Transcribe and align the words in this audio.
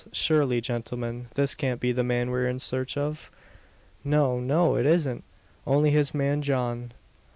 Surely, 0.11 0.59
gentlemen, 0.61 1.27
this 1.35 1.53
can't 1.53 1.79
be 1.79 1.91
the 1.91 2.03
man 2.03 2.31
we're 2.31 2.47
in 2.47 2.57
search 2.57 2.97
of?" 2.97 3.29
"No, 4.03 4.39
no! 4.39 4.75
it 4.75 4.87
isn't. 4.87 5.23
Only 5.67 5.91
his 5.91 6.11
man 6.11 6.41
John." 6.41 6.93